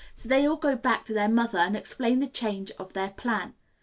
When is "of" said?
2.79-2.93